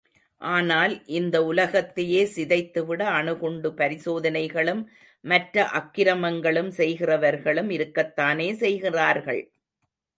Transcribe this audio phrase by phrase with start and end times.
[0.41, 4.83] ஆனால் இந்த உலகத்தையே சிதைத்து விட அணுகுண்டு பரிசோதனைகளும்,
[5.25, 9.43] மற்ற அக்கிரமங்களும் செய்கின்றவர்களும் இருக்கத்தானே செய்கிறார்கள்?